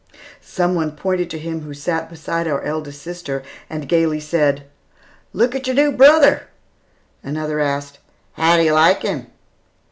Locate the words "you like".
8.63-9.03